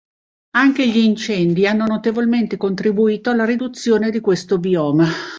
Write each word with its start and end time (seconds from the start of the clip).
Anche 0.55 0.87
gli 0.87 0.97
incendi 0.97 1.67
hanno 1.67 1.85
notevolmente 1.85 2.57
contribuito 2.57 3.29
alla 3.29 3.45
riduzione 3.45 4.09
di 4.09 4.19
questo 4.19 4.57
bioma. 4.57 5.07